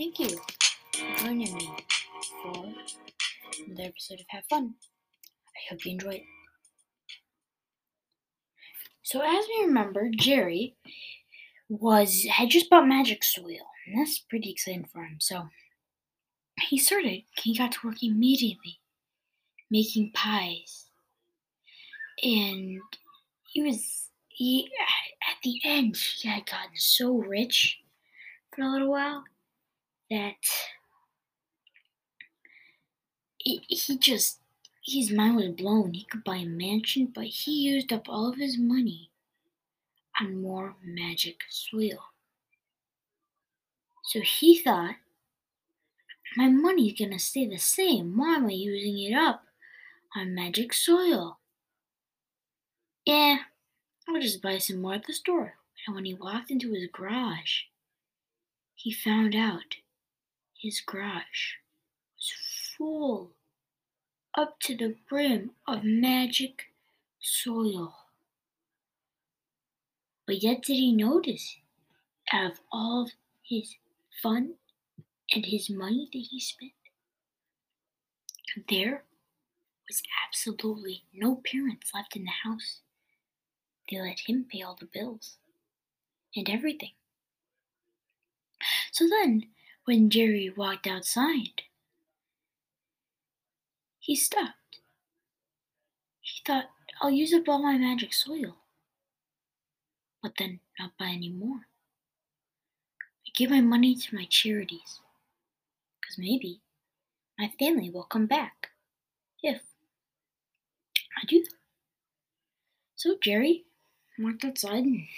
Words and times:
thank 0.00 0.18
you 0.18 0.30
for 0.94 1.18
joining 1.18 1.54
me 1.54 1.70
for 2.42 2.64
another 3.66 3.82
episode 3.82 4.18
of 4.18 4.24
Have 4.30 4.44
Fun. 4.48 4.76
I 5.54 5.60
hope 5.68 5.84
you 5.84 5.92
enjoy 5.92 6.12
it. 6.12 6.22
So, 9.02 9.20
as 9.20 9.44
we 9.46 9.66
remember, 9.66 10.08
Jerry 10.10 10.74
was 11.68 12.24
had 12.30 12.48
just 12.48 12.70
bought 12.70 12.88
magic 12.88 13.22
soil, 13.22 13.66
and 13.86 13.98
that's 13.98 14.20
pretty 14.20 14.50
exciting 14.50 14.88
for 14.90 15.02
him. 15.02 15.18
So, 15.20 15.48
he 16.62 16.78
started. 16.78 17.24
He 17.36 17.54
got 17.54 17.72
to 17.72 17.86
work 17.86 18.02
immediately, 18.02 18.80
making 19.70 20.12
pies, 20.14 20.86
and 22.22 22.80
he 23.52 23.60
was 23.60 24.08
he 24.28 24.70
at 25.30 25.36
the 25.44 25.60
end 25.62 25.98
he 26.16 26.26
had 26.26 26.46
gotten 26.46 26.76
so 26.76 27.18
rich 27.18 27.80
for 28.50 28.62
a 28.62 28.70
little 28.70 28.90
while 28.90 29.24
that 30.10 30.34
he, 33.38 33.62
just 33.98 34.38
his 34.84 35.10
mind 35.10 35.36
was 35.36 35.48
blown. 35.48 35.94
He 35.94 36.04
could 36.04 36.24
buy 36.24 36.36
a 36.36 36.46
mansion, 36.46 37.10
but 37.14 37.24
he 37.24 37.52
used 37.52 37.92
up 37.92 38.08
all 38.08 38.28
of 38.28 38.36
his 38.36 38.58
money 38.58 39.10
on 40.20 40.42
more 40.42 40.76
magic 40.84 41.40
soil. 41.48 42.04
So 44.04 44.20
he 44.20 44.58
thought, 44.58 44.96
my 46.36 46.48
money's 46.48 46.98
gonna 46.98 47.18
stay 47.18 47.46
the 47.46 47.58
same. 47.58 48.16
Why 48.16 48.36
am 48.36 48.46
I 48.46 48.52
using 48.52 48.98
it 48.98 49.14
up 49.14 49.44
on 50.16 50.34
magic 50.34 50.72
soil? 50.72 51.38
Yeah, 53.04 53.38
I'll 54.08 54.20
just 54.20 54.42
buy 54.42 54.58
some 54.58 54.82
more 54.82 54.94
at 54.94 55.06
the 55.06 55.12
store. 55.12 55.54
And 55.86 55.94
when 55.94 56.04
he 56.04 56.14
walked 56.14 56.50
into 56.50 56.72
his 56.72 56.88
garage, 56.92 57.62
he 58.74 58.92
found 58.92 59.34
out 59.34 59.76
his 60.60 60.80
garage 60.80 61.54
was 62.16 62.32
full 62.76 63.32
up 64.36 64.60
to 64.60 64.76
the 64.76 64.96
brim 65.08 65.52
of 65.66 65.84
magic 65.84 66.66
soil. 67.20 67.94
But 70.26 70.42
yet, 70.42 70.62
did 70.62 70.74
he 70.74 70.92
notice, 70.92 71.56
out 72.32 72.52
of 72.52 72.60
all 72.70 73.10
his 73.42 73.74
fun 74.22 74.54
and 75.34 75.46
his 75.46 75.70
money 75.70 76.08
that 76.12 76.26
he 76.30 76.38
spent, 76.38 76.72
there 78.68 79.04
was 79.88 80.02
absolutely 80.26 81.04
no 81.12 81.36
parents 81.36 81.90
left 81.94 82.16
in 82.16 82.24
the 82.24 82.30
house. 82.44 82.80
They 83.90 84.00
let 84.00 84.20
him 84.26 84.46
pay 84.48 84.62
all 84.62 84.76
the 84.78 84.86
bills 84.86 85.38
and 86.36 86.48
everything. 86.48 86.92
So 88.92 89.08
then, 89.08 89.48
when 89.90 90.08
Jerry 90.08 90.48
walked 90.56 90.86
outside, 90.86 91.62
he 93.98 94.14
stopped. 94.14 94.78
He 96.20 96.40
thought, 96.46 96.66
I'll 97.02 97.10
use 97.10 97.34
up 97.34 97.48
all 97.48 97.60
my 97.60 97.76
magic 97.76 98.14
soil. 98.14 98.54
But 100.22 100.34
then 100.38 100.60
not 100.78 100.92
buy 100.96 101.08
any 101.08 101.28
more. 101.28 101.66
I 103.26 103.30
give 103.34 103.50
my 103.50 103.60
money 103.60 103.96
to 103.96 104.14
my 104.14 104.26
charities. 104.26 105.00
Because 106.00 106.18
maybe 106.18 106.60
my 107.36 107.50
family 107.58 107.90
will 107.90 108.04
come 108.04 108.26
back 108.26 108.68
if 109.42 109.60
I 111.20 111.24
do. 111.26 111.44
So 112.94 113.16
Jerry 113.20 113.64
walked 114.20 114.44
outside 114.44 114.84
and 114.84 115.08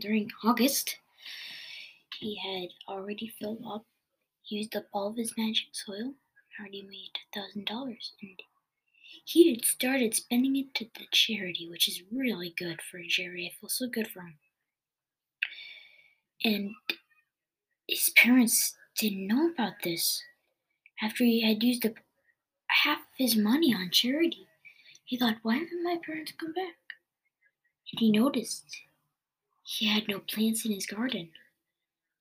during 0.00 0.32
August 0.42 0.96
he 2.18 2.34
had 2.34 2.70
already 2.92 3.32
filled 3.38 3.62
up, 3.64 3.84
used 4.48 4.76
up 4.76 4.86
all 4.92 5.08
of 5.08 5.16
his 5.16 5.36
magic 5.36 5.68
soil, 5.72 6.14
already 6.58 6.82
made 6.82 7.12
a 7.16 7.40
thousand 7.40 7.66
dollars, 7.66 8.12
and 8.22 8.40
he 9.24 9.50
had 9.50 9.64
started 9.64 10.14
spending 10.14 10.56
it 10.56 10.74
to 10.74 10.84
the 10.94 11.06
charity, 11.10 11.68
which 11.68 11.88
is 11.88 12.02
really 12.12 12.54
good 12.56 12.80
for 12.80 13.00
Jerry. 13.06 13.46
I 13.46 13.60
feel 13.60 13.68
so 13.68 13.88
good 13.88 14.08
for 14.08 14.20
him. 14.20 14.38
And 16.44 16.74
his 17.88 18.10
parents 18.10 18.74
didn't 18.96 19.26
know 19.26 19.50
about 19.50 19.82
this. 19.82 20.22
After 21.02 21.24
he 21.24 21.42
had 21.42 21.62
used 21.62 21.84
up 21.84 21.94
half 22.68 23.00
of 23.00 23.16
his 23.18 23.36
money 23.36 23.74
on 23.74 23.90
charity, 23.90 24.46
he 25.04 25.16
thought, 25.16 25.36
why 25.42 25.54
haven't 25.54 25.82
my 25.82 25.98
parents 26.04 26.32
come 26.38 26.52
back? 26.52 26.76
And 27.92 28.00
he 28.00 28.10
noticed 28.10 28.64
he 29.62 29.86
had 29.86 30.08
no 30.08 30.20
plants 30.20 30.64
in 30.64 30.72
his 30.72 30.86
garden 30.86 31.30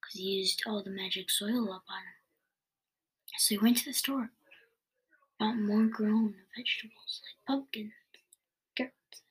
because 0.01 0.19
he 0.19 0.23
used 0.23 0.63
all 0.65 0.83
the 0.83 0.89
magic 0.89 1.29
soil 1.29 1.71
up 1.71 1.83
on. 1.89 2.14
So 3.37 3.55
he 3.55 3.57
went 3.57 3.77
to 3.77 3.85
the 3.85 3.93
store, 3.93 4.31
bought 5.39 5.57
more 5.57 5.85
grown 5.85 6.35
vegetables 6.55 7.21
like 7.23 7.45
pumpkins, 7.47 7.93
carrots, 8.75 9.21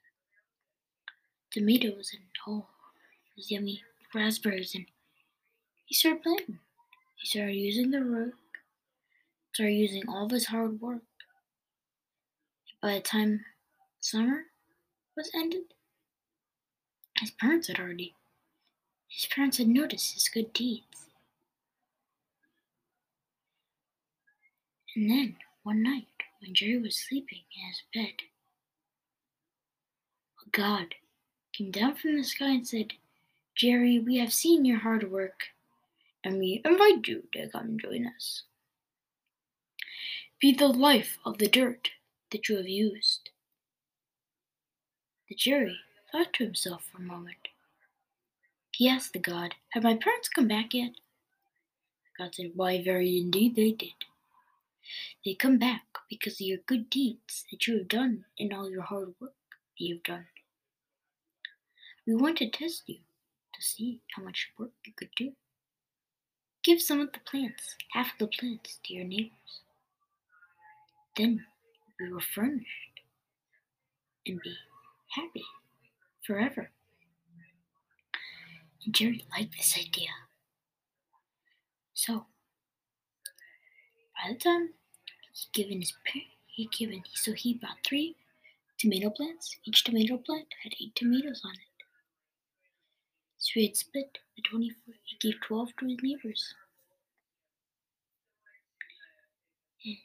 tomatoes, 1.50 2.12
and 2.14 2.24
oh, 2.46 2.66
those 3.36 3.50
yummy 3.50 3.82
raspberries. 4.14 4.74
And 4.74 4.86
he 5.86 5.94
started 5.94 6.22
planting. 6.22 6.58
He 7.16 7.26
started 7.26 7.54
using 7.56 7.90
the 7.90 8.02
root, 8.02 8.34
started 9.52 9.74
using 9.74 10.08
all 10.08 10.26
of 10.26 10.30
his 10.32 10.46
hard 10.46 10.80
work. 10.80 11.02
By 12.80 12.94
the 12.94 13.00
time 13.00 13.44
summer 14.00 14.44
was 15.16 15.30
ended, 15.34 15.74
his 17.18 17.30
parents 17.30 17.68
had 17.68 17.78
already 17.78 18.14
his 19.08 19.26
parents 19.26 19.58
had 19.58 19.68
noticed 19.68 20.14
his 20.14 20.28
good 20.28 20.52
deeds. 20.52 20.93
And 24.94 25.10
then, 25.10 25.36
one 25.64 25.82
night, 25.82 26.06
when 26.40 26.54
Jerry 26.54 26.78
was 26.78 26.96
sleeping 26.96 27.42
in 27.56 27.68
his 27.68 27.82
bed, 27.92 28.26
a 30.46 30.50
god 30.50 30.94
came 31.52 31.70
down 31.70 31.96
from 31.96 32.16
the 32.16 32.22
sky 32.22 32.50
and 32.50 32.66
said, 32.66 32.92
Jerry, 33.56 33.98
we 33.98 34.18
have 34.18 34.32
seen 34.32 34.64
your 34.64 34.78
hard 34.78 35.10
work, 35.10 35.44
and 36.22 36.38
we 36.38 36.62
invite 36.64 37.06
you 37.08 37.24
to 37.32 37.48
come 37.48 37.78
join 37.78 38.06
us. 38.06 38.42
Be 40.40 40.52
the 40.52 40.68
life 40.68 41.18
of 41.24 41.38
the 41.38 41.48
dirt 41.48 41.90
that 42.30 42.48
you 42.48 42.56
have 42.56 42.68
used. 42.68 43.30
The 45.28 45.34
Jerry 45.34 45.78
thought 46.12 46.32
to 46.34 46.44
himself 46.44 46.84
for 46.84 46.98
a 46.98 47.06
moment. 47.06 47.48
He 48.72 48.88
asked 48.88 49.12
the 49.12 49.18
god, 49.18 49.54
Have 49.70 49.84
my 49.84 49.94
parents 49.94 50.28
come 50.28 50.48
back 50.48 50.74
yet? 50.74 50.92
The 50.92 52.24
god 52.24 52.34
said, 52.34 52.52
Why, 52.54 52.82
very 52.82 53.18
indeed 53.18 53.56
they 53.56 53.72
did. 53.72 53.94
They 55.24 55.34
come 55.34 55.58
back 55.58 55.84
because 56.08 56.34
of 56.34 56.46
your 56.46 56.58
good 56.66 56.90
deeds 56.90 57.44
that 57.50 57.66
you 57.66 57.78
have 57.78 57.88
done 57.88 58.24
and 58.38 58.52
all 58.52 58.70
your 58.70 58.82
hard 58.82 59.14
work 59.20 59.34
that 59.78 59.84
you 59.84 59.94
have 59.96 60.02
done. 60.02 60.26
We 62.06 62.14
want 62.14 62.38
to 62.38 62.50
test 62.50 62.82
you 62.86 62.98
to 63.54 63.62
see 63.62 64.00
how 64.14 64.22
much 64.22 64.50
work 64.58 64.72
you 64.84 64.92
could 64.96 65.10
do. 65.16 65.32
Give 66.62 66.80
some 66.80 67.00
of 67.00 67.12
the 67.12 67.20
plants, 67.20 67.76
half 67.92 68.12
of 68.12 68.18
the 68.18 68.26
plants, 68.26 68.78
to 68.84 68.94
your 68.94 69.04
neighbors. 69.04 69.60
Then 71.16 71.44
we 72.00 72.12
will 72.12 72.20
furnished 72.20 72.66
and 74.26 74.40
be 74.40 74.56
happy 75.10 75.44
forever. 76.26 76.70
And 78.84 78.94
Jerry 78.94 79.24
liked 79.30 79.56
this 79.56 79.76
idea. 79.78 80.08
So, 81.94 82.26
by 84.24 84.32
the 84.32 84.38
time 84.38 84.70
he 85.32 85.62
given 85.62 85.80
his 85.80 85.92
he 86.46 86.68
given 86.76 87.02
so 87.12 87.32
he 87.32 87.54
bought 87.54 87.76
three 87.86 88.16
tomato 88.78 89.10
plants. 89.10 89.56
Each 89.64 89.84
tomato 89.84 90.16
plant 90.16 90.46
had 90.62 90.72
eight 90.80 90.94
tomatoes 90.94 91.42
on 91.44 91.52
it. 91.52 91.84
So 93.38 93.50
he 93.54 93.66
had 93.66 93.76
split 93.76 94.18
the 94.36 94.42
twenty-four. 94.42 94.94
He 95.04 95.16
gave 95.20 95.40
twelve 95.40 95.70
to 95.78 95.86
his 95.86 95.98
neighbors. 96.02 96.54
And 99.84 99.96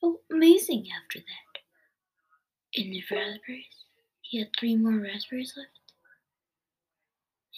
felt 0.00 0.20
amazing 0.30 0.86
after 1.02 1.18
that. 1.18 1.60
In 2.74 2.90
the 2.90 3.02
raspberries, 3.10 3.84
he 4.22 4.38
had 4.38 4.48
three 4.58 4.76
more 4.76 4.98
raspberries 4.98 5.54
left, 5.56 5.68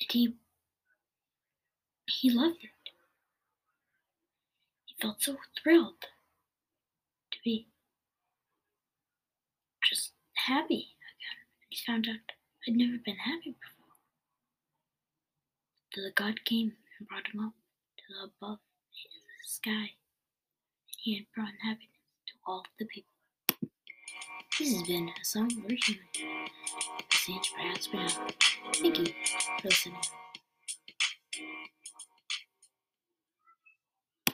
and 0.00 0.11
he 0.11 0.35
he 2.06 2.31
loved 2.31 2.64
it. 2.64 2.74
Felt 5.05 5.23
so 5.23 5.37
thrilled 5.62 6.01
to 7.31 7.39
be 7.45 7.69
just 9.87 10.12
happy 10.33 10.97
again. 11.12 11.41
He 11.69 11.77
found 11.87 12.09
out 12.09 12.33
I'd 12.67 12.75
never 12.75 12.97
been 13.05 13.17
happy 13.17 13.55
before. 13.61 13.93
So 15.93 16.01
the 16.01 16.11
God 16.11 16.47
came 16.47 16.73
and 16.99 17.06
brought 17.06 17.27
him 17.35 17.45
up 17.45 17.53
to 17.99 18.05
the 18.09 18.31
above 18.31 18.61
in 18.95 19.21
the 19.29 19.47
sky, 19.47 19.93
and 20.89 20.97
he 20.97 21.17
had 21.17 21.27
brought 21.35 21.53
happiness 21.62 22.01
to 22.29 22.33
all 22.47 22.65
the 22.79 22.87
people. 22.87 23.12
This 24.59 24.73
has 24.73 24.83
been 24.85 25.11
a 25.11 25.23
song 25.23 25.51
version 25.69 25.99
of 26.15 27.05
Sage. 27.12 27.53
Thank 28.81 28.99
you 29.01 29.05
for 29.61 29.69
listening. 29.69 30.24